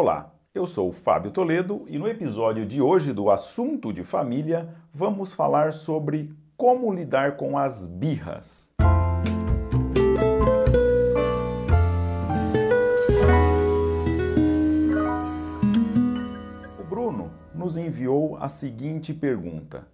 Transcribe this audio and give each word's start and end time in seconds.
Olá, 0.00 0.32
eu 0.54 0.64
sou 0.64 0.90
o 0.90 0.92
Fábio 0.92 1.32
Toledo 1.32 1.84
e 1.88 1.98
no 1.98 2.06
episódio 2.06 2.64
de 2.64 2.80
hoje 2.80 3.12
do 3.12 3.28
Assunto 3.28 3.92
de 3.92 4.04
Família 4.04 4.72
vamos 4.92 5.34
falar 5.34 5.72
sobre 5.72 6.32
como 6.56 6.94
lidar 6.94 7.36
com 7.36 7.58
as 7.58 7.88
birras. 7.88 8.72
O 16.78 16.84
Bruno 16.84 17.32
nos 17.52 17.76
enviou 17.76 18.36
a 18.36 18.48
seguinte 18.48 19.12
pergunta: 19.12 19.84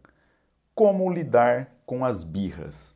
Como 0.74 1.10
lidar 1.10 1.78
com 1.86 2.04
as 2.04 2.22
birras? 2.24 2.94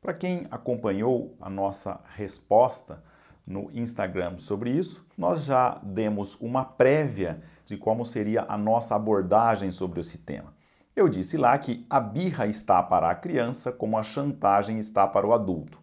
Para 0.00 0.14
quem 0.14 0.46
acompanhou 0.50 1.36
a 1.42 1.50
nossa 1.50 2.00
resposta, 2.16 3.02
no 3.48 3.70
Instagram 3.72 4.38
sobre 4.38 4.70
isso. 4.70 5.06
Nós 5.16 5.44
já 5.44 5.80
demos 5.82 6.36
uma 6.40 6.64
prévia 6.64 7.42
de 7.64 7.76
como 7.78 8.04
seria 8.04 8.44
a 8.46 8.58
nossa 8.58 8.94
abordagem 8.94 9.72
sobre 9.72 10.00
esse 10.00 10.18
tema. 10.18 10.54
Eu 10.94 11.08
disse 11.08 11.36
lá 11.38 11.56
que 11.56 11.86
a 11.88 11.98
birra 11.98 12.46
está 12.46 12.82
para 12.82 13.08
a 13.08 13.14
criança 13.14 13.72
como 13.72 13.96
a 13.96 14.02
chantagem 14.02 14.78
está 14.78 15.08
para 15.08 15.26
o 15.26 15.32
adulto. 15.32 15.78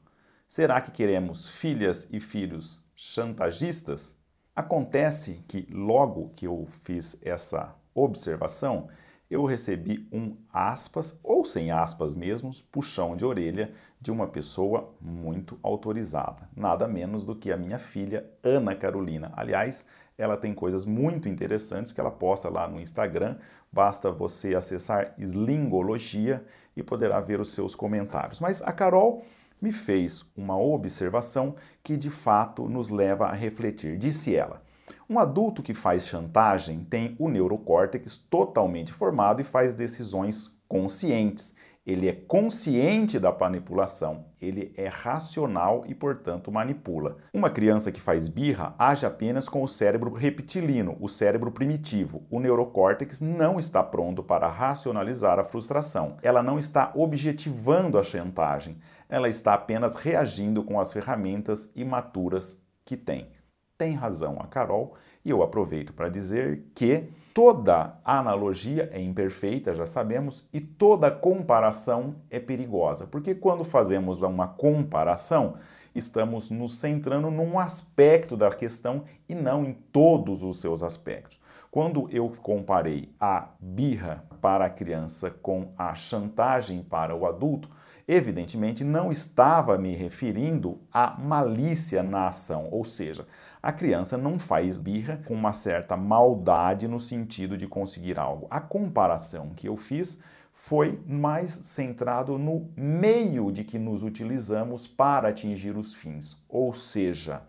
Será 0.47 0.79
que 0.79 0.91
queremos 0.91 1.47
filhas 1.49 2.07
e 2.11 2.19
filhos 2.19 2.83
chantagistas? 2.93 4.15
Acontece 4.55 5.43
que 5.47 5.67
logo 5.71 6.29
que 6.35 6.45
eu 6.45 6.67
fiz 6.83 7.17
essa 7.23 7.73
observação, 7.93 8.87
eu 9.29 9.45
recebi 9.45 10.07
um 10.11 10.35
aspas, 10.51 11.19
ou 11.23 11.43
sem 11.43 11.71
aspas 11.71 12.13
mesmo, 12.13 12.51
puxão 12.71 13.15
de 13.15 13.25
orelha 13.25 13.71
de 13.99 14.11
uma 14.11 14.27
pessoa 14.27 14.93
muito 15.01 15.59
autorizada. 15.63 16.47
Nada 16.55 16.87
menos 16.87 17.23
do 17.23 17.35
que 17.35 17.51
a 17.51 17.57
minha 17.57 17.79
filha, 17.79 18.29
Ana 18.43 18.75
Carolina. 18.75 19.31
Aliás, 19.35 19.85
ela 20.17 20.37
tem 20.37 20.53
coisas 20.53 20.85
muito 20.85 21.27
interessantes 21.27 21.91
que 21.91 21.99
ela 21.99 22.11
posta 22.11 22.49
lá 22.49 22.67
no 22.67 22.79
Instagram. 22.79 23.37
Basta 23.71 24.11
você 24.11 24.55
acessar 24.55 25.13
Slingologia 25.17 26.45
e 26.75 26.83
poderá 26.83 27.19
ver 27.19 27.41
os 27.41 27.49
seus 27.49 27.73
comentários. 27.75 28.39
Mas 28.39 28.61
a 28.61 28.71
Carol 28.71 29.23
me 29.61 29.71
fez 29.71 30.25
uma 30.37 30.57
observação 30.57 31.55
que 31.83 31.97
de 31.97 32.09
fato 32.09 32.69
nos 32.69 32.89
leva 32.89 33.25
a 33.25 33.33
refletir. 33.33 33.97
Disse 33.97 34.35
ela: 34.35 34.61
um 35.07 35.19
adulto 35.19 35.61
que 35.61 35.73
faz 35.73 36.07
chantagem 36.07 36.83
tem 36.83 37.15
o 37.19 37.29
neurocórtex 37.29 38.17
totalmente 38.17 38.91
formado 38.91 39.39
e 39.39 39.43
faz 39.43 39.75
decisões 39.75 40.57
conscientes. 40.67 41.55
Ele 41.85 42.09
é 42.09 42.13
consciente 42.13 43.19
da 43.19 43.31
manipulação, 43.31 44.25
ele 44.41 44.73
é 44.75 44.87
racional 44.87 45.83
e, 45.85 45.93
portanto, 45.93 46.51
manipula. 46.51 47.17
Uma 47.31 47.51
criança 47.51 47.91
que 47.91 48.01
faz 48.01 48.27
birra 48.27 48.73
age 48.79 49.05
apenas 49.05 49.47
com 49.47 49.61
o 49.61 49.67
cérebro 49.67 50.11
reptilino, 50.11 50.97
o 50.99 51.07
cérebro 51.07 51.51
primitivo. 51.51 52.23
O 52.31 52.39
neurocórtex 52.39 53.21
não 53.21 53.59
está 53.59 53.83
pronto 53.83 54.23
para 54.23 54.47
racionalizar 54.47 55.37
a 55.37 55.43
frustração. 55.43 56.17
Ela 56.23 56.41
não 56.41 56.57
está 56.57 56.91
objetivando 56.95 57.99
a 57.99 58.03
chantagem, 58.03 58.79
ela 59.07 59.29
está 59.29 59.53
apenas 59.53 59.97
reagindo 59.97 60.63
com 60.63 60.79
as 60.79 60.91
ferramentas 60.91 61.71
imaturas 61.75 62.59
que 62.83 62.97
tem 62.97 63.34
tem 63.77 63.93
razão 63.93 64.37
a 64.39 64.47
Carol, 64.47 64.93
e 65.23 65.29
eu 65.29 65.43
aproveito 65.43 65.93
para 65.93 66.09
dizer 66.09 66.63
que 66.73 67.09
toda 67.33 67.99
analogia 68.05 68.89
é 68.93 69.01
imperfeita, 69.01 69.75
já 69.75 69.85
sabemos, 69.85 70.47
e 70.53 70.61
toda 70.61 71.11
comparação 71.11 72.15
é 72.29 72.39
perigosa, 72.39 73.07
porque 73.07 73.35
quando 73.35 73.63
fazemos 73.63 74.21
uma 74.21 74.47
comparação, 74.47 75.55
estamos 75.93 76.49
nos 76.51 76.75
centrando 76.75 77.29
num 77.29 77.59
aspecto 77.59 78.37
da 78.37 78.49
questão 78.51 79.03
e 79.27 79.35
não 79.35 79.65
em 79.65 79.73
todos 79.73 80.43
os 80.43 80.57
seus 80.61 80.83
aspectos. 80.83 81.39
Quando 81.71 82.09
eu 82.09 82.31
comparei 82.41 83.13
a 83.19 83.49
birra 83.59 84.23
para 84.45 84.65
a 84.65 84.69
criança 84.69 85.31
com 85.31 85.73
a 85.75 85.95
chantagem 85.95 86.83
para 86.83 87.15
o 87.15 87.25
adulto, 87.25 87.67
evidentemente 88.07 88.83
não 88.83 89.11
estava 89.11 89.75
me 89.75 89.95
referindo 89.95 90.79
à 90.93 91.19
malícia 91.19 92.03
na 92.03 92.27
ação, 92.27 92.67
ou 92.69 92.83
seja, 92.83 93.25
a 93.59 93.71
criança 93.71 94.19
não 94.19 94.37
faz 94.37 94.77
birra 94.77 95.19
com 95.25 95.33
uma 95.33 95.51
certa 95.51 95.97
maldade 95.97 96.87
no 96.87 96.99
sentido 96.99 97.57
de 97.57 97.65
conseguir 97.65 98.19
algo. 98.19 98.45
A 98.51 98.61
comparação 98.61 99.49
que 99.49 99.67
eu 99.67 99.75
fiz 99.75 100.21
foi 100.53 101.01
mais 101.07 101.49
centrado 101.49 102.37
no 102.37 102.69
meio 102.77 103.51
de 103.51 103.63
que 103.63 103.79
nos 103.79 104.03
utilizamos 104.03 104.85
para 104.85 105.29
atingir 105.29 105.75
os 105.75 105.91
fins, 105.91 106.39
ou 106.47 106.71
seja, 106.71 107.41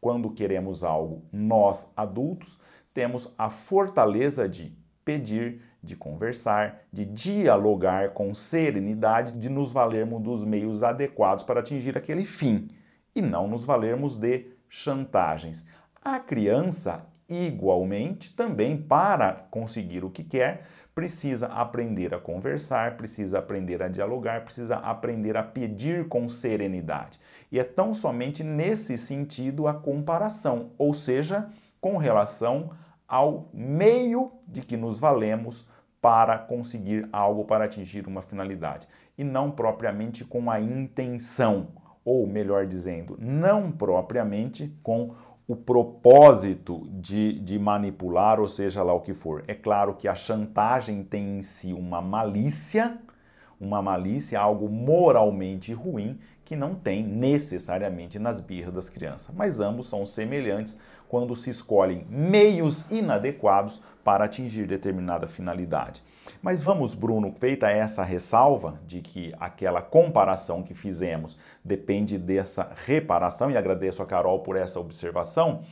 quando 0.00 0.30
queremos 0.30 0.84
algo, 0.84 1.24
nós 1.32 1.90
adultos 1.96 2.60
temos 2.94 3.34
a 3.36 3.50
fortaleza 3.50 4.48
de 4.48 4.86
pedir, 5.06 5.62
de 5.86 5.96
conversar, 5.96 6.82
de 6.92 7.04
dialogar 7.04 8.10
com 8.10 8.34
serenidade, 8.34 9.38
de 9.38 9.48
nos 9.48 9.72
valermos 9.72 10.20
dos 10.20 10.44
meios 10.44 10.82
adequados 10.82 11.44
para 11.44 11.60
atingir 11.60 11.96
aquele 11.96 12.24
fim 12.24 12.68
e 13.14 13.22
não 13.22 13.48
nos 13.48 13.64
valermos 13.64 14.16
de 14.16 14.46
chantagens. 14.68 15.66
A 16.04 16.20
criança, 16.20 17.06
igualmente, 17.28 18.34
também 18.36 18.76
para 18.76 19.32
conseguir 19.50 20.04
o 20.04 20.10
que 20.10 20.22
quer, 20.22 20.62
precisa 20.94 21.46
aprender 21.48 22.14
a 22.14 22.18
conversar, 22.18 22.96
precisa 22.96 23.38
aprender 23.38 23.82
a 23.82 23.88
dialogar, 23.88 24.44
precisa 24.44 24.76
aprender 24.76 25.36
a 25.36 25.42
pedir 25.42 26.08
com 26.08 26.28
serenidade. 26.28 27.18
E 27.50 27.58
é 27.60 27.64
tão 27.64 27.92
somente 27.92 28.42
nesse 28.42 28.96
sentido 28.96 29.66
a 29.66 29.74
comparação, 29.74 30.70
ou 30.78 30.94
seja, 30.94 31.50
com 31.80 31.96
relação 31.96 32.70
ao 33.06 33.48
meio 33.52 34.32
de 34.48 34.62
que 34.62 34.76
nos 34.76 34.98
valemos 34.98 35.68
para 36.00 36.38
conseguir 36.38 37.08
algo, 37.12 37.44
para 37.44 37.64
atingir 37.64 38.06
uma 38.06 38.22
finalidade, 38.22 38.86
e 39.16 39.24
não 39.24 39.50
propriamente 39.50 40.24
com 40.24 40.50
a 40.50 40.60
intenção, 40.60 41.68
ou 42.04 42.26
melhor 42.26 42.66
dizendo, 42.66 43.16
não 43.20 43.70
propriamente 43.72 44.72
com 44.82 45.14
o 45.48 45.54
propósito 45.54 46.88
de, 46.90 47.38
de 47.38 47.58
manipular, 47.58 48.40
ou 48.40 48.48
seja 48.48 48.82
lá 48.82 48.92
o 48.92 49.00
que 49.00 49.14
for. 49.14 49.44
É 49.46 49.54
claro 49.54 49.94
que 49.94 50.08
a 50.08 50.14
chantagem 50.14 51.04
tem 51.04 51.38
em 51.38 51.42
si 51.42 51.72
uma 51.72 52.00
malícia, 52.00 52.98
uma 53.60 53.80
malícia, 53.80 54.38
algo 54.38 54.68
moralmente 54.68 55.72
ruim 55.72 56.18
que 56.44 56.54
não 56.54 56.74
tem 56.74 57.02
necessariamente 57.02 58.18
nas 58.18 58.40
birras 58.40 58.74
das 58.74 58.88
crianças, 58.88 59.34
mas 59.34 59.58
ambos 59.58 59.88
são 59.88 60.04
semelhantes 60.04 60.78
quando 61.08 61.36
se 61.36 61.50
escolhem 61.50 62.06
meios 62.08 62.90
inadequados 62.90 63.80
para 64.04 64.24
atingir 64.24 64.66
determinada 64.66 65.26
finalidade. 65.26 66.02
Mas 66.42 66.62
vamos, 66.62 66.94
Bruno, 66.94 67.32
feita 67.38 67.70
essa 67.70 68.04
ressalva 68.04 68.80
de 68.86 69.00
que 69.00 69.34
aquela 69.38 69.82
comparação 69.82 70.62
que 70.62 70.74
fizemos 70.74 71.36
depende 71.64 72.18
dessa 72.18 72.70
reparação, 72.86 73.50
e 73.50 73.56
agradeço 73.56 74.02
a 74.02 74.06
Carol 74.06 74.40
por 74.40 74.56
essa 74.56 74.80
observação. 74.80 75.62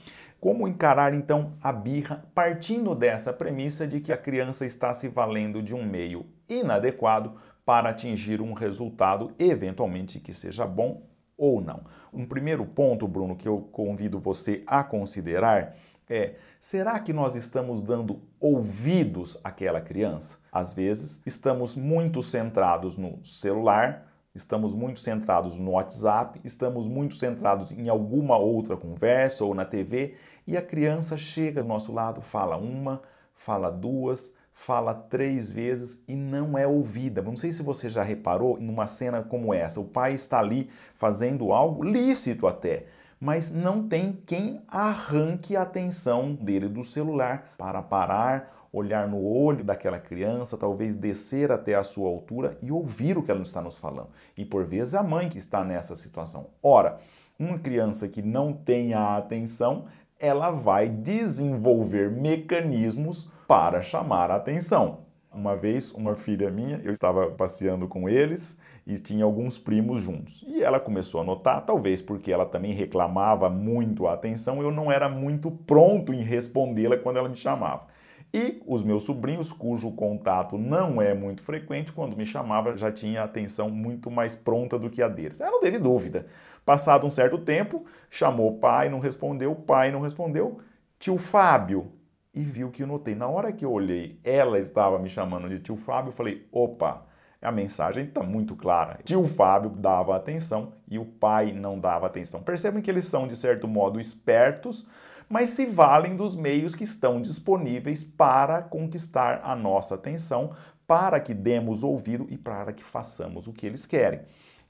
Como 0.40 0.68
encarar 0.68 1.14
então 1.14 1.52
a 1.62 1.72
birra 1.72 2.24
partindo 2.34 2.94
dessa 2.94 3.32
premissa 3.32 3.86
de 3.86 4.00
que 4.00 4.12
a 4.12 4.16
criança 4.16 4.66
está 4.66 4.92
se 4.92 5.08
valendo 5.08 5.62
de 5.62 5.74
um 5.74 5.84
meio 5.84 6.26
inadequado 6.48 7.34
para 7.64 7.88
atingir 7.88 8.42
um 8.42 8.52
resultado 8.52 9.32
eventualmente 9.38 10.20
que 10.20 10.34
seja 10.34 10.66
bom 10.66 11.02
ou 11.36 11.60
não. 11.60 11.82
Um 12.12 12.26
primeiro 12.26 12.64
ponto, 12.64 13.08
Bruno, 13.08 13.36
que 13.36 13.48
eu 13.48 13.60
convido 13.72 14.18
você 14.18 14.62
a 14.66 14.82
considerar 14.84 15.74
é: 16.08 16.34
será 16.60 16.98
que 16.98 17.12
nós 17.12 17.34
estamos 17.34 17.82
dando 17.82 18.20
ouvidos 18.40 19.38
àquela 19.42 19.80
criança? 19.80 20.38
Às 20.52 20.72
vezes, 20.72 21.20
estamos 21.26 21.74
muito 21.74 22.22
centrados 22.22 22.96
no 22.96 23.22
celular, 23.24 24.06
estamos 24.34 24.74
muito 24.74 25.00
centrados 25.00 25.56
no 25.56 25.72
WhatsApp, 25.72 26.40
estamos 26.44 26.86
muito 26.86 27.14
centrados 27.14 27.72
em 27.72 27.88
alguma 27.88 28.36
outra 28.36 28.76
conversa 28.76 29.44
ou 29.44 29.54
na 29.54 29.64
TV 29.64 30.14
e 30.46 30.56
a 30.56 30.62
criança 30.62 31.16
chega 31.16 31.62
do 31.62 31.68
nosso 31.68 31.92
lado, 31.92 32.20
fala 32.20 32.56
uma, 32.56 33.00
fala 33.34 33.70
duas, 33.70 34.34
fala 34.54 34.94
três 34.94 35.50
vezes 35.50 36.02
e 36.06 36.14
não 36.14 36.56
é 36.56 36.66
ouvida. 36.66 37.20
Não 37.20 37.36
sei 37.36 37.52
se 37.52 37.62
você 37.62 37.88
já 37.88 38.04
reparou 38.04 38.58
numa 38.58 38.86
cena 38.86 39.20
como 39.20 39.52
essa. 39.52 39.80
O 39.80 39.84
pai 39.84 40.14
está 40.14 40.38
ali 40.38 40.70
fazendo 40.94 41.52
algo 41.52 41.82
lícito 41.82 42.46
até, 42.46 42.86
mas 43.20 43.50
não 43.50 43.86
tem 43.86 44.12
quem 44.24 44.62
arranque 44.68 45.56
a 45.56 45.62
atenção 45.62 46.32
dele 46.32 46.68
do 46.68 46.84
celular 46.84 47.54
para 47.58 47.82
parar, 47.82 48.68
olhar 48.72 49.08
no 49.08 49.22
olho 49.22 49.64
daquela 49.64 49.98
criança, 49.98 50.56
talvez 50.56 50.96
descer 50.96 51.50
até 51.50 51.74
a 51.74 51.82
sua 51.82 52.08
altura 52.08 52.56
e 52.62 52.70
ouvir 52.70 53.18
o 53.18 53.22
que 53.22 53.30
ela 53.30 53.42
está 53.42 53.60
nos 53.60 53.76
falando. 53.76 54.08
E 54.36 54.44
por 54.44 54.64
vezes 54.64 54.94
a 54.94 55.02
mãe 55.02 55.28
que 55.28 55.38
está 55.38 55.64
nessa 55.64 55.96
situação. 55.96 56.46
Ora, 56.62 56.98
uma 57.38 57.58
criança 57.58 58.08
que 58.08 58.22
não 58.22 58.52
tem 58.52 58.94
a 58.94 59.16
atenção, 59.16 59.86
ela 60.18 60.50
vai 60.50 60.88
desenvolver 60.88 62.10
mecanismos 62.10 63.33
para 63.46 63.82
chamar 63.82 64.30
a 64.30 64.36
atenção. 64.36 65.04
Uma 65.32 65.56
vez, 65.56 65.90
uma 65.92 66.14
filha 66.14 66.50
minha, 66.50 66.80
eu 66.84 66.92
estava 66.92 67.30
passeando 67.30 67.88
com 67.88 68.08
eles 68.08 68.56
e 68.86 68.94
tinha 68.94 69.24
alguns 69.24 69.58
primos 69.58 70.00
juntos. 70.00 70.44
E 70.46 70.62
ela 70.62 70.78
começou 70.78 71.20
a 71.20 71.24
notar, 71.24 71.64
talvez 71.64 72.00
porque 72.00 72.32
ela 72.32 72.46
também 72.46 72.72
reclamava 72.72 73.50
muito 73.50 74.06
a 74.06 74.12
atenção, 74.12 74.62
eu 74.62 74.70
não 74.70 74.92
era 74.92 75.08
muito 75.08 75.50
pronto 75.50 76.12
em 76.12 76.22
respondê-la 76.22 76.96
quando 76.96 77.16
ela 77.16 77.28
me 77.28 77.36
chamava. 77.36 77.86
E 78.32 78.60
os 78.66 78.82
meus 78.82 79.04
sobrinhos, 79.04 79.52
cujo 79.52 79.92
contato 79.92 80.58
não 80.58 81.00
é 81.00 81.14
muito 81.14 81.42
frequente, 81.42 81.92
quando 81.92 82.16
me 82.16 82.26
chamava 82.26 82.76
já 82.76 82.90
tinha 82.90 83.22
a 83.22 83.24
atenção 83.24 83.70
muito 83.70 84.10
mais 84.10 84.34
pronta 84.34 84.78
do 84.78 84.90
que 84.90 85.00
a 85.02 85.08
deles. 85.08 85.40
Ela 85.40 85.52
não 85.52 85.60
teve 85.60 85.78
dúvida. 85.78 86.26
Passado 86.64 87.06
um 87.06 87.10
certo 87.10 87.38
tempo, 87.38 87.84
chamou 88.10 88.48
o 88.48 88.58
pai, 88.58 88.88
não 88.88 88.98
respondeu, 88.98 89.52
o 89.52 89.56
pai 89.56 89.92
não 89.92 90.00
respondeu. 90.00 90.58
Tio 90.98 91.18
Fábio, 91.18 91.92
e 92.34 92.42
viu 92.42 92.70
que 92.70 92.82
eu 92.82 92.86
notei. 92.86 93.14
Na 93.14 93.28
hora 93.28 93.52
que 93.52 93.64
eu 93.64 93.72
olhei, 93.72 94.18
ela 94.24 94.58
estava 94.58 94.98
me 94.98 95.08
chamando 95.08 95.48
de 95.48 95.60
tio 95.60 95.76
Fábio, 95.76 96.08
eu 96.08 96.12
falei: 96.12 96.46
opa, 96.50 97.06
a 97.40 97.52
mensagem 97.52 98.04
está 98.04 98.22
muito 98.22 98.56
clara. 98.56 98.98
Tio 99.04 99.26
Fábio 99.26 99.70
dava 99.70 100.16
atenção 100.16 100.72
e 100.88 100.98
o 100.98 101.04
pai 101.04 101.52
não 101.52 101.78
dava 101.78 102.06
atenção. 102.06 102.42
Percebem 102.42 102.82
que 102.82 102.90
eles 102.90 103.04
são, 103.04 103.28
de 103.28 103.36
certo 103.36 103.68
modo, 103.68 104.00
espertos, 104.00 104.86
mas 105.28 105.50
se 105.50 105.66
valem 105.66 106.16
dos 106.16 106.34
meios 106.34 106.74
que 106.74 106.84
estão 106.84 107.20
disponíveis 107.20 108.02
para 108.02 108.62
conquistar 108.62 109.42
a 109.44 109.54
nossa 109.54 109.94
atenção, 109.94 110.52
para 110.86 111.20
que 111.20 111.34
demos 111.34 111.82
ouvido 111.82 112.26
e 112.30 112.36
para 112.36 112.72
que 112.72 112.82
façamos 112.82 113.46
o 113.46 113.52
que 113.52 113.66
eles 113.66 113.86
querem. 113.86 114.20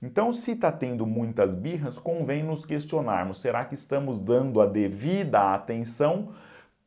Então, 0.02 0.32
se 0.32 0.52
está 0.52 0.70
tendo 0.70 1.06
muitas 1.06 1.54
birras, 1.54 1.98
convém 1.98 2.42
nos 2.42 2.66
questionarmos: 2.66 3.40
será 3.40 3.64
que 3.64 3.74
estamos 3.74 4.18
dando 4.18 4.60
a 4.60 4.66
devida 4.66 5.54
atenção? 5.54 6.30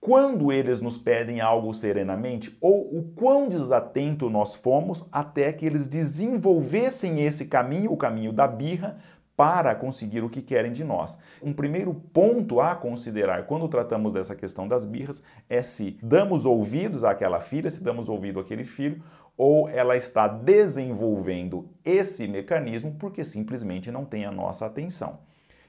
Quando 0.07 0.53
eles 0.53 0.79
nos 0.79 0.97
pedem 0.97 1.41
algo 1.41 1.73
serenamente 1.73 2.57
ou 2.61 2.97
o 2.97 3.11
quão 3.13 3.49
desatento 3.49 4.29
nós 4.29 4.55
fomos 4.55 5.05
até 5.11 5.51
que 5.51 5.65
eles 5.65 5.85
desenvolvessem 5.85 7.25
esse 7.25 7.47
caminho, 7.47 7.91
o 7.91 7.97
caminho 7.97 8.31
da 8.31 8.47
birra, 8.47 8.95
para 9.35 9.75
conseguir 9.75 10.23
o 10.23 10.29
que 10.29 10.41
querem 10.41 10.71
de 10.71 10.85
nós. 10.85 11.19
Um 11.43 11.51
primeiro 11.51 11.93
ponto 11.93 12.61
a 12.61 12.73
considerar 12.73 13.47
quando 13.47 13.67
tratamos 13.67 14.13
dessa 14.13 14.33
questão 14.33 14.65
das 14.65 14.85
birras 14.85 15.21
é 15.49 15.61
se 15.61 15.97
damos 16.01 16.45
ouvidos 16.45 17.03
àquela 17.03 17.41
filha, 17.41 17.69
se 17.69 17.83
damos 17.83 18.07
ouvido 18.07 18.39
àquele 18.39 18.63
filho, 18.63 19.03
ou 19.35 19.67
ela 19.67 19.97
está 19.97 20.25
desenvolvendo 20.25 21.67
esse 21.83 22.29
mecanismo 22.29 22.95
porque 22.97 23.25
simplesmente 23.25 23.91
não 23.91 24.05
tem 24.05 24.23
a 24.23 24.31
nossa 24.31 24.65
atenção. 24.65 25.19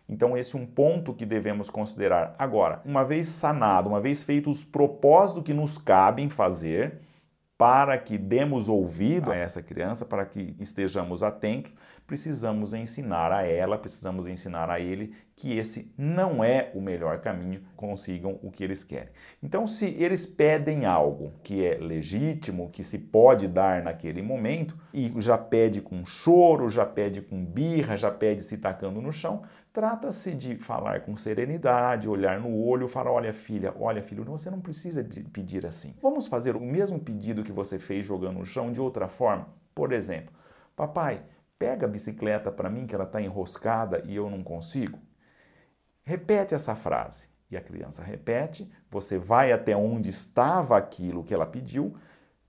Então, 0.08 0.36
esse 0.36 0.56
é 0.56 0.58
um 0.58 0.66
ponto 0.66 1.12
que 1.12 1.26
devemos 1.26 1.68
considerar. 1.68 2.34
Agora, 2.38 2.80
uma 2.84 3.04
vez 3.04 3.26
sanado, 3.26 3.88
uma 3.90 4.00
vez 4.00 4.22
feitos 4.22 4.58
os 4.58 4.64
propósitos 4.64 5.42
que 5.42 5.52
nos 5.52 5.76
cabem 5.76 6.30
fazer, 6.30 7.00
para 7.58 7.98
que 7.98 8.16
demos 8.16 8.68
ouvido 8.68 9.32
a 9.32 9.36
essa 9.36 9.60
criança, 9.60 10.06
para 10.06 10.24
que 10.24 10.54
estejamos 10.60 11.24
atentos, 11.24 11.74
precisamos 12.08 12.72
ensinar 12.72 13.30
a 13.30 13.42
ela, 13.42 13.76
precisamos 13.76 14.26
ensinar 14.26 14.70
a 14.70 14.80
ele 14.80 15.14
que 15.36 15.58
esse 15.58 15.92
não 15.96 16.42
é 16.42 16.72
o 16.74 16.80
melhor 16.80 17.20
caminho, 17.20 17.60
consigam 17.76 18.40
o 18.42 18.50
que 18.50 18.64
eles 18.64 18.82
querem. 18.82 19.10
Então, 19.42 19.66
se 19.66 19.94
eles 20.02 20.24
pedem 20.24 20.86
algo 20.86 21.34
que 21.44 21.62
é 21.62 21.76
legítimo, 21.76 22.70
que 22.70 22.82
se 22.82 22.98
pode 22.98 23.46
dar 23.46 23.82
naquele 23.82 24.22
momento, 24.22 24.74
e 24.92 25.12
já 25.18 25.36
pede 25.36 25.82
com 25.82 26.04
choro, 26.06 26.70
já 26.70 26.86
pede 26.86 27.20
com 27.20 27.44
birra, 27.44 27.98
já 27.98 28.10
pede 28.10 28.42
se 28.42 28.56
tacando 28.56 29.02
no 29.02 29.12
chão, 29.12 29.42
trata-se 29.70 30.32
de 30.32 30.56
falar 30.56 31.02
com 31.02 31.14
serenidade, 31.14 32.08
olhar 32.08 32.40
no 32.40 32.58
olho, 32.58 32.88
falar: 32.88 33.12
olha, 33.12 33.34
filha, 33.34 33.74
olha, 33.78 34.02
filho, 34.02 34.24
você 34.24 34.50
não 34.50 34.60
precisa 34.62 35.04
de 35.04 35.22
pedir 35.24 35.66
assim. 35.66 35.94
Vamos 36.00 36.26
fazer 36.26 36.56
o 36.56 36.60
mesmo 36.60 36.98
pedido 36.98 37.44
que 37.44 37.52
você 37.52 37.78
fez 37.78 38.06
jogando 38.06 38.38
no 38.38 38.46
chão 38.46 38.72
de 38.72 38.80
outra 38.80 39.08
forma? 39.08 39.46
Por 39.74 39.92
exemplo, 39.92 40.32
papai, 40.74 41.22
Pega 41.58 41.86
a 41.86 41.88
bicicleta 41.88 42.52
para 42.52 42.70
mim 42.70 42.86
que 42.86 42.94
ela 42.94 43.04
está 43.04 43.20
enroscada 43.20 44.02
e 44.06 44.14
eu 44.14 44.30
não 44.30 44.42
consigo. 44.42 44.98
Repete 46.02 46.54
essa 46.54 46.74
frase. 46.76 47.28
E 47.50 47.56
a 47.56 47.60
criança 47.60 48.02
repete, 48.02 48.70
você 48.90 49.18
vai 49.18 49.52
até 49.52 49.74
onde 49.74 50.10
estava 50.10 50.76
aquilo 50.76 51.24
que 51.24 51.32
ela 51.32 51.46
pediu, 51.46 51.96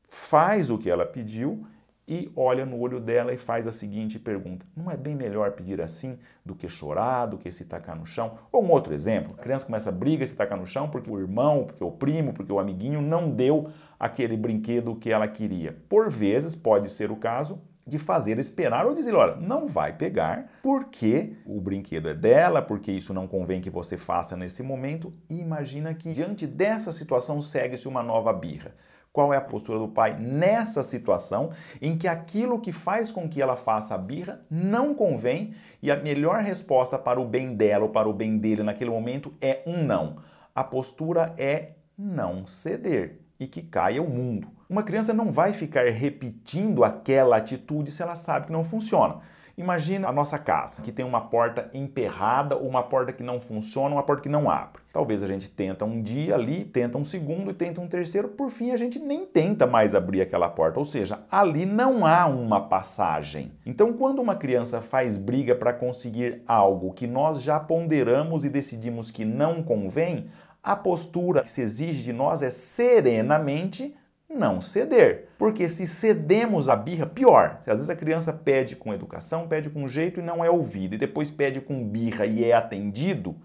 faz 0.10 0.70
o 0.70 0.78
que 0.78 0.90
ela 0.90 1.06
pediu 1.06 1.66
e 2.06 2.32
olha 2.36 2.66
no 2.66 2.80
olho 2.80 3.00
dela 3.00 3.32
e 3.32 3.38
faz 3.38 3.68
a 3.68 3.72
seguinte 3.72 4.20
pergunta: 4.20 4.66
Não 4.76 4.90
é 4.90 4.98
bem 4.98 5.16
melhor 5.16 5.52
pedir 5.52 5.80
assim 5.80 6.18
do 6.44 6.56
que 6.56 6.68
chorar, 6.68 7.28
do 7.28 7.38
que 7.38 7.52
se 7.52 7.66
tacar 7.66 7.96
no 7.96 8.06
chão? 8.06 8.40
Ou 8.52 8.64
um 8.64 8.72
outro 8.72 8.94
exemplo: 8.94 9.36
a 9.38 9.42
criança 9.42 9.66
começa 9.66 9.90
a 9.90 9.94
briga 9.94 10.24
e 10.24 10.28
se 10.28 10.36
tacar 10.36 10.58
no 10.58 10.66
chão 10.66 10.90
porque 10.90 11.10
o 11.10 11.20
irmão, 11.20 11.66
porque 11.66 11.84
o 11.84 11.92
primo, 11.92 12.34
porque 12.34 12.52
o 12.52 12.60
amiguinho 12.60 13.00
não 13.00 13.30
deu 13.30 13.70
aquele 14.00 14.36
brinquedo 14.36 14.96
que 14.96 15.12
ela 15.12 15.28
queria. 15.28 15.78
Por 15.88 16.10
vezes, 16.10 16.56
pode 16.56 16.90
ser 16.90 17.12
o 17.12 17.16
caso 17.16 17.62
de 17.90 18.00
fazer 18.00 18.38
esperar 18.38 18.86
ou 18.86 18.94
dizer, 18.94 19.14
olha, 19.16 19.36
não 19.36 19.68
vai 19.68 19.92
pegar 19.92 20.48
porque 20.62 21.34
o 21.46 21.60
brinquedo 21.60 22.08
é 22.08 22.14
dela, 22.14 22.62
porque 22.62 22.92
isso 22.92 23.14
não 23.14 23.28
convém 23.28 23.60
que 23.60 23.70
você 23.70 23.98
faça 23.98 24.38
nesse 24.38 24.64
momento. 24.64 25.12
E 25.30 25.40
imagina 25.40 25.94
que 25.94 26.14
diante 26.14 26.46
dessa 26.46 26.92
situação 26.92 27.42
segue-se 27.42 27.88
uma 27.88 28.04
nova 28.04 28.32
birra. 28.32 28.74
Qual 29.12 29.34
é 29.34 29.38
a 29.38 29.42
postura 29.42 29.80
do 29.80 29.88
pai 29.88 30.16
nessa 30.20 30.84
situação 30.84 31.50
em 31.82 31.98
que 31.98 32.08
aquilo 32.08 32.62
que 32.62 32.72
faz 32.72 33.12
com 33.12 33.28
que 33.28 33.42
ela 33.42 33.56
faça 33.56 33.96
a 33.96 33.98
birra 33.98 34.40
não 34.50 34.94
convém 34.94 35.56
e 35.82 35.90
a 35.90 35.96
melhor 35.96 36.44
resposta 36.44 36.98
para 36.98 37.20
o 37.20 37.26
bem 37.26 37.56
dela 37.56 37.86
ou 37.86 37.90
para 37.90 38.08
o 38.08 38.14
bem 38.14 38.38
dele 38.38 38.62
naquele 38.62 38.92
momento 38.92 39.34
é 39.42 39.64
um 39.66 39.84
não. 39.84 40.18
A 40.54 40.64
postura 40.64 41.34
é 41.38 41.72
não 41.98 42.46
ceder 42.46 43.20
e 43.40 43.48
que 43.48 43.64
caia 43.64 44.02
o 44.02 44.10
mundo. 44.10 44.59
Uma 44.69 44.83
criança 44.83 45.12
não 45.12 45.31
vai 45.31 45.51
ficar 45.51 45.89
repetindo 45.89 46.83
aquela 46.83 47.38
atitude 47.38 47.92
se 47.92 48.04
ela 48.04 48.16
sabe 48.16 48.45
que 48.45 48.51
não 48.51 48.63
funciona. 48.63 49.18
Imagina 49.57 50.07
a 50.07 50.12
nossa 50.12 50.38
casa, 50.38 50.83
que 50.83 50.92
tem 50.92 51.04
uma 51.04 51.21
porta 51.21 51.71
emperrada, 51.74 52.56
uma 52.56 52.83
porta 52.83 53.12
que 53.12 53.24
não 53.24 53.42
funciona, 53.42 53.95
uma 53.95 54.04
porta 54.04 54.21
que 54.21 54.30
não 54.30 54.48
abre. 54.48 54.83
Talvez 54.94 55.24
a 55.24 55.27
gente 55.27 55.50
tenta 55.50 55.86
um 55.86 56.04
dia 56.04 56.36
ali, 56.36 56.63
tenta 56.63 57.00
um 57.00 57.04
segundo 57.04 57.50
e 57.50 57.54
tenta 57.56 57.81
um 57.81 57.88
terceiro, 57.88 58.27
por 58.30 58.51
fim 58.51 58.69
a 58.69 58.77
gente 58.77 59.00
nem 59.00 59.25
tenta 59.25 59.66
mais 59.66 59.95
abrir 59.95 60.21
aquela 60.21 60.48
porta, 60.48 60.77
ou 60.77 60.86
seja, 60.86 61.18
ali 61.31 61.66
não 61.66 62.06
há 62.06 62.27
uma 62.27 62.62
passagem. 62.62 63.51
Então, 63.66 63.92
quando 63.92 64.21
uma 64.21 64.36
criança 64.36 64.81
faz 64.81 65.18
briga 65.18 65.56
para 65.56 65.74
conseguir 65.74 66.44
algo 66.45 66.94
que 66.94 67.07
nós 67.07 67.42
já 67.42 67.60
ponderamos 67.60 68.45
e 68.45 68.50
decidimos 68.50 69.10
que 69.10 69.25
não 69.25 69.63
convém, 69.63 70.30
a 70.62 70.75
postura 70.75 71.42
que 71.42 71.50
se 71.50 71.62
exige 71.62 72.04
de 72.04 72.13
nós 72.13 72.44
é 72.44 72.51
serenamente 72.51 73.95
não 74.30 74.62
ceder. 74.62 75.30
Porque 75.38 75.68
se 75.68 75.88
cedemos 75.88 76.70
a 76.70 76.76
birra, 76.76 77.06
pior. 77.06 77.60
Se 77.62 77.72
às 77.72 77.78
vezes 77.78 77.90
a 77.90 77.96
criança 77.96 78.31
pede 78.31 78.76
com 78.76 78.94
educação, 78.94 79.48
pede 79.48 79.70
com 79.70 79.88
jeito 79.88 80.20
e 80.20 80.24
não 80.24 80.44
é 80.44 80.50
ouvido, 80.50 80.96
e 80.96 80.98
depois 80.98 81.31
pede 81.31 81.60
com 81.60 81.84
birra 81.84 82.26
e 82.26 82.44
é 82.44 82.54
atendido, 82.54 83.36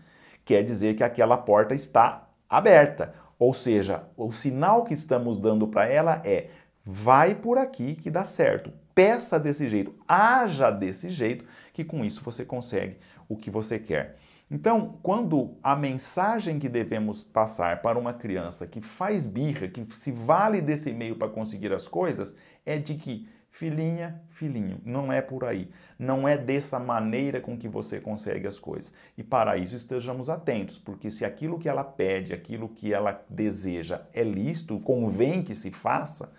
quer 0.44 0.62
dizer 0.62 0.94
que 0.94 1.02
aquela 1.02 1.38
porta 1.38 1.74
está 1.74 2.28
aberta. 2.48 3.14
Ou 3.38 3.54
seja, 3.54 4.04
o 4.16 4.30
sinal 4.30 4.84
que 4.84 4.94
estamos 4.94 5.36
dando 5.38 5.66
para 5.66 5.86
ela 5.86 6.20
é: 6.24 6.48
vai 6.84 7.34
por 7.34 7.58
aqui 7.58 7.96
que 7.96 8.10
dá 8.10 8.24
certo. 8.24 8.72
Peça 8.94 9.40
desse 9.40 9.68
jeito, 9.68 9.92
haja 10.06 10.70
desse 10.70 11.10
jeito, 11.10 11.44
que 11.72 11.84
com 11.84 12.04
isso 12.04 12.22
você 12.22 12.44
consegue 12.44 12.96
o 13.28 13.36
que 13.36 13.50
você 13.50 13.78
quer. 13.78 14.16
Então, 14.54 15.00
quando 15.02 15.56
a 15.60 15.74
mensagem 15.74 16.60
que 16.60 16.68
devemos 16.68 17.24
passar 17.24 17.82
para 17.82 17.98
uma 17.98 18.14
criança 18.14 18.68
que 18.68 18.80
faz 18.80 19.26
birra, 19.26 19.66
que 19.66 19.84
se 19.96 20.12
vale 20.12 20.60
desse 20.60 20.92
meio 20.92 21.16
para 21.16 21.28
conseguir 21.28 21.72
as 21.72 21.88
coisas, 21.88 22.36
é 22.64 22.78
de 22.78 22.94
que 22.94 23.26
Filhinha, 23.50 24.20
filhinho, 24.30 24.80
não 24.84 25.12
é 25.12 25.22
por 25.22 25.44
aí. 25.44 25.70
Não 25.96 26.26
é 26.26 26.36
dessa 26.36 26.76
maneira 26.76 27.40
com 27.40 27.56
que 27.56 27.68
você 27.68 28.00
consegue 28.00 28.48
as 28.48 28.58
coisas. 28.58 28.92
E 29.16 29.22
para 29.22 29.56
isso 29.56 29.76
estejamos 29.76 30.28
atentos, 30.28 30.76
porque 30.76 31.08
se 31.08 31.24
aquilo 31.24 31.56
que 31.56 31.68
ela 31.68 31.84
pede, 31.84 32.32
aquilo 32.32 32.68
que 32.68 32.92
ela 32.92 33.24
deseja 33.30 34.02
é 34.12 34.24
lícito, 34.24 34.80
convém 34.80 35.40
que 35.40 35.54
se 35.54 35.70
faça, 35.70 36.32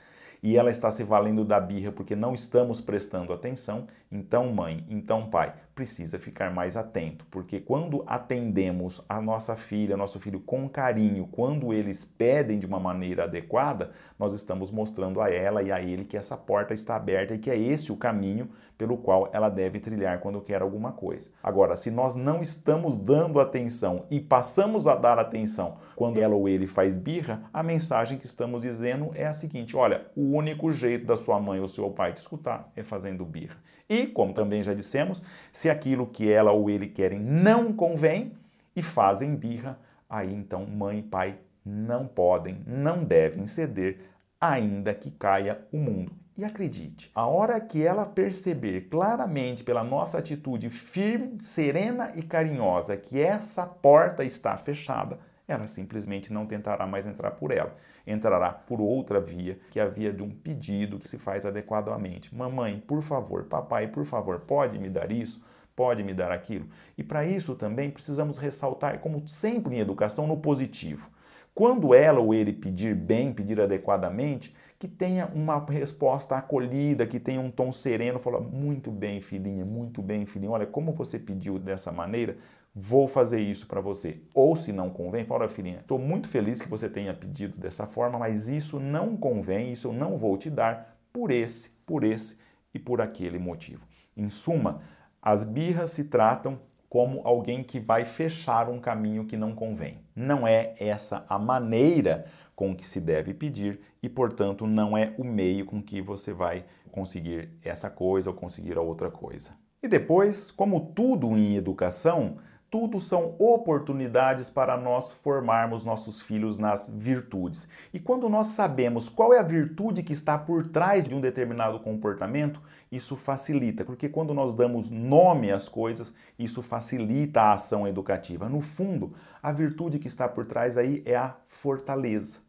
e 0.46 0.56
ela 0.56 0.70
está 0.70 0.92
se 0.92 1.04
valendo 1.04 1.44
da 1.44 1.60
birra 1.60 1.92
porque 1.92 2.16
não 2.16 2.36
estamos 2.36 2.80
prestando 2.80 3.34
atenção, 3.34 3.88
então, 4.12 4.54
mãe, 4.54 4.86
então, 4.88 5.26
pai, 5.28 5.56
precisa 5.74 6.20
ficar 6.20 6.54
mais 6.54 6.78
atento, 6.78 7.26
porque 7.32 7.60
quando 7.60 8.04
atendemos 8.08 9.04
a 9.10 9.20
nossa 9.20 9.58
filha, 9.58 9.98
nosso 9.98 10.20
filho 10.20 10.40
com 10.40 10.70
carinho, 10.70 11.28
quando 11.32 11.74
eles 11.74 12.06
pedem 12.06 12.60
de 12.60 12.66
uma 12.66 12.80
maneira 12.80 13.24
adequada, 13.24 13.90
nós 14.18 14.34
estamos 14.34 14.70
mostrando 14.72 15.20
a 15.20 15.30
ela 15.30 15.64
e 15.64 15.72
a 15.72 15.82
ele 15.82 16.06
que 16.06 16.16
essa 16.16 16.38
porta 16.38 16.74
está 16.74 16.96
aberta 16.96 17.34
e 17.34 17.40
que 17.40 17.50
é 17.50 17.58
esse 17.58 17.92
o 17.92 17.98
caminho 17.98 18.48
pelo 18.78 18.98
qual 18.98 19.30
ela 19.34 19.50
deve 19.50 19.80
trilhar 19.80 20.20
quando 20.20 20.42
quer 20.42 20.62
alguma 20.62 20.92
coisa. 20.92 21.32
Agora, 21.42 21.76
se 21.76 21.90
nós 21.90 22.16
não 22.16 22.42
estamos 22.42 22.98
dando 22.98 23.40
atenção 23.40 24.06
e 24.12 24.20
passamos 24.20 24.86
a 24.86 24.96
dar 24.96 25.18
atenção 25.18 25.78
quando 25.96 26.20
ela 26.20 26.36
ou 26.36 26.48
ele 26.48 26.68
faz 26.68 26.98
birra, 26.98 27.44
a 27.54 27.64
mensagem 27.64 28.18
que 28.18 28.26
estamos 28.26 28.62
dizendo 28.62 29.12
é 29.16 29.26
a 29.26 29.34
seguinte: 29.34 29.76
olha, 29.76 30.06
o 30.16 30.35
único 30.36 30.72
jeito 30.72 31.06
da 31.06 31.18
sua 31.18 31.40
mãe 31.40 31.60
ou 31.60 31.68
seu 31.68 31.90
pai 31.90 32.14
te 32.14 32.18
escutar 32.18 32.72
é 32.76 32.84
fazendo 32.84 33.26
birra. 33.26 33.58
E, 33.90 34.08
como 34.08 34.34
também 34.34 34.64
já 34.64 34.74
dissemos, 34.74 35.22
se 35.52 35.70
aquilo 35.70 36.08
que 36.08 36.32
ela 36.32 36.52
ou 36.52 36.70
ele 36.70 36.88
querem 36.88 37.20
não 37.20 37.72
convém 37.72 38.34
e 38.76 38.82
fazem 38.82 39.36
birra, 39.36 39.80
aí 40.10 40.34
então 40.34 40.66
mãe 40.66 41.00
e 41.00 41.04
pai 41.04 41.38
não 41.66 42.06
podem, 42.08 42.62
não 42.68 43.04
devem 43.04 43.48
ceder 43.48 44.00
ainda 44.40 44.94
que 44.94 45.12
caia 45.12 45.62
o 45.72 45.78
mundo. 45.78 46.12
E 46.38 46.44
acredite, 46.44 47.10
a 47.16 47.26
hora 47.26 47.60
que 47.62 47.82
ela 47.82 48.06
perceber 48.06 48.90
claramente 48.90 49.64
pela 49.64 49.86
nossa 49.86 50.18
atitude 50.18 50.70
firme, 50.70 51.40
serena 51.40 52.12
e 52.14 52.22
carinhosa 52.22 52.98
que 52.98 53.22
essa 53.22 53.66
porta 53.66 54.22
está 54.24 54.58
fechada, 54.58 55.18
ela 55.48 55.68
simplesmente 55.68 56.34
não 56.34 56.46
tentará 56.46 56.88
mais 56.88 57.06
entrar 57.06 57.32
por 57.32 57.52
ela. 57.52 57.76
Entrará 58.06 58.52
por 58.52 58.82
outra 58.82 59.22
via, 59.22 59.60
que 59.70 59.80
é 59.80 59.84
a 59.84 59.88
via 59.88 60.12
de 60.12 60.24
um 60.24 60.30
pedido 60.30 61.00
que 61.00 61.08
se 61.08 61.18
faz 61.18 61.46
adequadamente. 61.46 62.34
Mamãe, 62.34 62.80
por 62.80 63.02
favor, 63.02 63.46
papai, 63.46 63.88
por 63.88 64.06
favor, 64.06 64.40
pode 64.42 64.80
me 64.80 64.90
dar 64.90 65.12
isso? 65.12 65.44
Pode 65.76 66.04
me 66.04 66.14
dar 66.14 66.32
aquilo? 66.32 66.68
E 66.98 67.04
para 67.04 67.26
isso 67.26 67.56
também 67.56 67.92
precisamos 67.92 68.38
ressaltar, 68.38 69.00
como 69.00 69.28
sempre 69.28 69.76
em 69.76 69.80
educação, 69.80 70.26
no 70.26 70.38
positivo. 70.38 71.12
Quando 71.54 71.94
ela 71.94 72.20
ou 72.20 72.34
ele 72.34 72.52
pedir 72.52 72.96
bem, 72.96 73.32
pedir 73.32 73.62
adequadamente, 73.62 74.56
que 74.86 74.88
tenha 74.88 75.26
uma 75.34 75.66
resposta 75.66 76.38
acolhida, 76.38 77.08
que 77.08 77.20
tenha 77.20 77.42
um 77.42 77.50
tom 77.50 77.72
sereno, 77.72 78.20
falar 78.20 78.40
muito 78.40 78.92
bem, 78.92 79.20
filhinha, 79.20 79.66
muito 79.66 80.00
bem, 80.00 80.28
filhinho. 80.28 80.52
Olha, 80.52 80.68
como 80.68 80.94
você 80.94 81.18
pediu 81.18 81.58
dessa 81.58 81.92
maneira, 81.92 82.38
vou 82.74 83.08
fazer 83.08 83.40
isso 83.40 83.66
para 83.66 83.82
você. 83.82 84.22
Ou 84.32 84.56
se 84.56 84.72
não 84.72 84.92
convém, 84.92 85.26
fala, 85.26 85.50
filhinha, 85.50 85.80
estou 85.80 85.98
muito 85.98 86.28
feliz 86.30 86.62
que 86.62 86.70
você 86.70 86.88
tenha 86.88 87.16
pedido 87.16 87.60
dessa 87.60 87.88
forma, 87.88 88.20
mas 88.20 88.48
isso 88.48 88.80
não 88.80 89.18
convém, 89.18 89.74
isso 89.74 89.88
eu 89.88 89.94
não 89.94 90.20
vou 90.20 90.38
te 90.38 90.52
dar 90.52 90.96
por 91.12 91.32
esse, 91.32 91.72
por 91.84 92.04
esse 92.04 92.38
e 92.72 92.78
por 92.78 93.02
aquele 93.02 93.40
motivo. 93.40 93.88
Em 94.16 94.30
suma, 94.30 94.82
as 95.20 95.44
birras 95.44 95.90
se 95.90 96.04
tratam 96.06 96.60
como 96.96 97.20
alguém 97.26 97.62
que 97.62 97.78
vai 97.78 98.06
fechar 98.06 98.70
um 98.70 98.80
caminho 98.80 99.26
que 99.26 99.36
não 99.36 99.54
convém. 99.54 99.98
Não 100.16 100.48
é 100.48 100.76
essa 100.80 101.26
a 101.28 101.38
maneira 101.38 102.26
com 102.56 102.74
que 102.74 102.88
se 102.88 103.02
deve 103.02 103.34
pedir 103.34 103.82
e, 104.02 104.08
portanto, 104.08 104.66
não 104.66 104.98
é 104.98 105.14
o 105.18 105.24
meio 105.26 105.66
com 105.66 105.84
que 105.84 106.02
você 106.02 106.32
vai 106.32 106.64
conseguir 106.92 107.50
essa 107.62 107.90
coisa 107.90 108.30
ou 108.30 108.34
conseguir 108.34 108.78
a 108.78 108.82
outra 108.82 109.12
coisa. 109.12 109.58
E 109.84 109.90
depois, 109.90 110.52
como 110.52 110.94
tudo 110.96 111.36
em 111.36 111.58
educação, 111.58 112.38
tudo 112.70 113.00
são 113.00 113.36
oportunidades 113.40 114.50
para 114.50 114.76
nós 114.76 115.12
formarmos 115.12 115.84
nossos 115.84 116.22
filhos 116.22 116.58
nas 116.58 116.88
virtudes. 116.88 117.70
E 117.94 118.00
quando 118.00 118.28
nós 118.28 118.48
sabemos 118.48 119.08
qual 119.08 119.34
é 119.34 119.40
a 119.40 119.44
virtude 119.44 120.04
que 120.04 120.14
está 120.14 120.38
por 120.38 120.68
trás 120.68 121.04
de 121.04 121.16
um 121.16 121.22
determinado 121.22 121.80
comportamento, 121.80 122.62
isso 122.92 123.16
facilita, 123.16 123.86
porque 123.86 124.10
quando 124.10 124.34
nós 124.34 124.54
damos 124.54 124.90
nome 124.90 125.52
às 125.52 125.70
coisas, 125.70 126.16
isso 126.38 126.62
facilita 126.62 127.42
a 127.42 127.54
ação 127.54 127.88
educativa. 127.88 128.50
No 128.50 128.62
fundo, 128.62 129.14
a 129.42 129.52
virtude 129.52 130.00
que 130.00 130.08
está 130.08 130.28
por 130.28 130.46
trás 130.46 130.78
aí 130.78 131.02
é 131.06 131.16
a 131.16 131.36
fortaleza. 131.48 132.40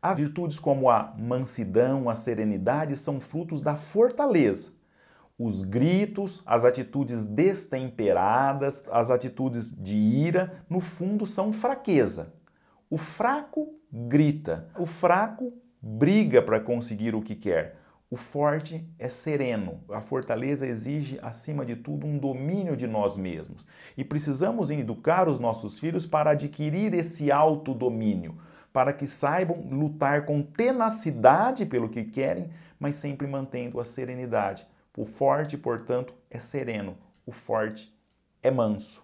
Há 0.00 0.12
virtudes 0.12 0.58
como 0.58 0.90
a 0.90 1.14
mansidão, 1.18 2.10
a 2.10 2.14
serenidade 2.14 2.94
são 2.94 3.20
frutos 3.20 3.62
da 3.62 3.74
fortaleza 3.74 4.83
os 5.38 5.64
gritos, 5.64 6.42
as 6.46 6.64
atitudes 6.64 7.24
destemperadas, 7.24 8.84
as 8.90 9.10
atitudes 9.10 9.72
de 9.72 9.94
ira, 9.94 10.64
no 10.68 10.80
fundo 10.80 11.26
são 11.26 11.52
fraqueza. 11.52 12.32
O 12.88 12.96
fraco 12.96 13.74
grita, 13.92 14.68
o 14.78 14.86
fraco 14.86 15.52
briga 15.82 16.40
para 16.40 16.60
conseguir 16.60 17.14
o 17.14 17.22
que 17.22 17.34
quer. 17.34 17.78
O 18.08 18.16
forte 18.16 18.88
é 18.96 19.08
sereno. 19.08 19.80
A 19.88 20.00
fortaleza 20.00 20.66
exige, 20.66 21.18
acima 21.20 21.64
de 21.64 21.74
tudo, 21.74 22.06
um 22.06 22.16
domínio 22.16 22.76
de 22.76 22.86
nós 22.86 23.16
mesmos. 23.16 23.66
E 23.96 24.04
precisamos 24.04 24.70
educar 24.70 25.28
os 25.28 25.40
nossos 25.40 25.80
filhos 25.80 26.06
para 26.06 26.30
adquirir 26.30 26.94
esse 26.94 27.32
autodomínio, 27.32 28.38
para 28.72 28.92
que 28.92 29.06
saibam 29.06 29.66
lutar 29.68 30.26
com 30.26 30.42
tenacidade 30.42 31.66
pelo 31.66 31.88
que 31.88 32.04
querem, 32.04 32.50
mas 32.78 32.94
sempre 32.94 33.26
mantendo 33.26 33.80
a 33.80 33.84
serenidade 33.84 34.68
o 34.96 35.04
forte, 35.04 35.58
portanto, 35.58 36.14
é 36.30 36.38
sereno, 36.38 36.96
o 37.26 37.32
forte 37.32 37.92
é 38.42 38.50
manso, 38.50 39.02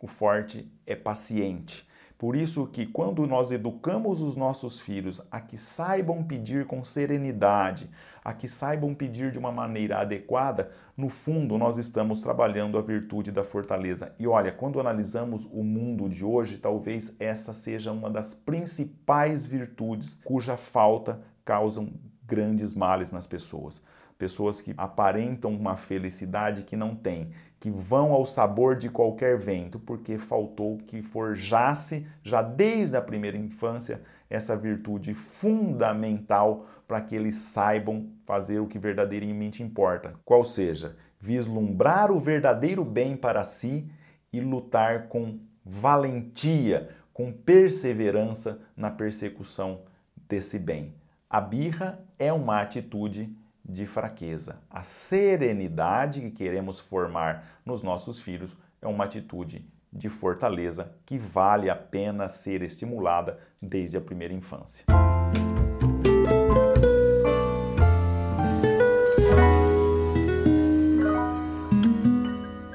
o 0.00 0.08
forte 0.08 0.72
é 0.84 0.96
paciente. 0.96 1.88
Por 2.18 2.36
isso 2.36 2.66
que 2.66 2.84
quando 2.84 3.26
nós 3.26 3.50
educamos 3.50 4.20
os 4.20 4.36
nossos 4.36 4.78
filhos 4.78 5.22
a 5.30 5.40
que 5.40 5.56
saibam 5.56 6.22
pedir 6.22 6.66
com 6.66 6.84
serenidade, 6.84 7.88
a 8.22 8.34
que 8.34 8.46
saibam 8.46 8.94
pedir 8.94 9.30
de 9.32 9.38
uma 9.38 9.50
maneira 9.50 10.00
adequada, 10.00 10.70
no 10.94 11.08
fundo 11.08 11.56
nós 11.56 11.78
estamos 11.78 12.20
trabalhando 12.20 12.76
a 12.76 12.82
virtude 12.82 13.30
da 13.30 13.42
fortaleza. 13.42 14.14
E 14.18 14.26
olha, 14.26 14.52
quando 14.52 14.78
analisamos 14.78 15.46
o 15.46 15.62
mundo 15.62 16.10
de 16.10 16.22
hoje, 16.22 16.58
talvez 16.58 17.16
essa 17.18 17.54
seja 17.54 17.90
uma 17.90 18.10
das 18.10 18.34
principais 18.34 19.46
virtudes 19.46 20.20
cuja 20.22 20.58
falta 20.58 21.22
causam 21.42 21.90
grandes 22.26 22.74
males 22.74 23.10
nas 23.10 23.26
pessoas 23.26 23.82
pessoas 24.20 24.60
que 24.60 24.74
aparentam 24.76 25.50
uma 25.50 25.74
felicidade 25.74 26.64
que 26.64 26.76
não 26.76 26.94
têm, 26.94 27.30
que 27.58 27.70
vão 27.70 28.12
ao 28.12 28.26
sabor 28.26 28.76
de 28.76 28.90
qualquer 28.90 29.38
vento, 29.38 29.78
porque 29.78 30.18
faltou 30.18 30.76
que 30.76 31.00
forjasse 31.00 32.06
já 32.22 32.42
desde 32.42 32.98
a 32.98 33.00
primeira 33.00 33.38
infância 33.38 34.02
essa 34.28 34.54
virtude 34.54 35.14
fundamental 35.14 36.66
para 36.86 37.00
que 37.00 37.16
eles 37.16 37.36
saibam 37.36 38.10
fazer 38.26 38.60
o 38.60 38.66
que 38.66 38.78
verdadeiramente 38.78 39.62
importa, 39.62 40.12
qual 40.22 40.44
seja, 40.44 40.96
vislumbrar 41.18 42.12
o 42.12 42.20
verdadeiro 42.20 42.84
bem 42.84 43.16
para 43.16 43.42
si 43.42 43.90
e 44.30 44.38
lutar 44.38 45.08
com 45.08 45.38
valentia, 45.64 46.90
com 47.10 47.32
perseverança 47.32 48.60
na 48.76 48.90
persecução 48.90 49.80
desse 50.28 50.58
bem. 50.58 50.94
A 51.28 51.40
birra 51.40 52.04
é 52.18 52.30
uma 52.32 52.60
atitude 52.60 53.34
de 53.64 53.86
fraqueza. 53.86 54.60
A 54.68 54.82
serenidade 54.82 56.20
que 56.20 56.30
queremos 56.30 56.80
formar 56.80 57.60
nos 57.64 57.82
nossos 57.82 58.20
filhos 58.20 58.56
é 58.80 58.86
uma 58.86 59.04
atitude 59.04 59.68
de 59.92 60.08
fortaleza 60.08 60.92
que 61.04 61.18
vale 61.18 61.68
a 61.68 61.76
pena 61.76 62.28
ser 62.28 62.62
estimulada 62.62 63.38
desde 63.60 63.96
a 63.96 64.00
primeira 64.00 64.32
infância. 64.32 64.84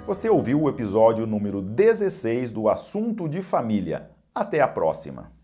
Você 0.06 0.30
ouviu 0.30 0.62
o 0.62 0.70
episódio 0.70 1.28
número 1.28 1.62
16 1.62 2.52
do 2.52 2.70
Assunto 2.70 3.28
de 3.28 3.42
Família. 3.42 4.12
Até 4.34 4.62
a 4.62 4.68
próxima! 4.68 5.35